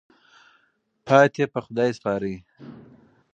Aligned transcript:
پاتې 1.05 1.43
په 1.53 1.59
خدای 1.65 1.89
سپارئ. 1.97 2.35